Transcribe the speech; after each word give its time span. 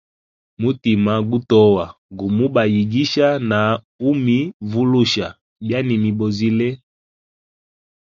Mutima 0.61 1.13
gutoa 1.29 1.85
gumubayigisha 2.19 3.27
na 3.49 3.61
umivulusha 4.11 5.27
byanimibozile. 5.63 6.69